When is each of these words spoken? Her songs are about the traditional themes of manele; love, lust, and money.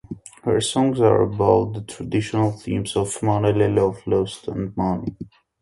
Her 0.41 0.59
songs 0.61 0.99
are 0.99 1.21
about 1.21 1.73
the 1.75 1.81
traditional 1.81 2.51
themes 2.53 2.95
of 2.95 3.13
manele; 3.19 3.71
love, 3.71 4.01
lust, 4.07 4.47
and 4.47 4.75
money. 4.75 5.15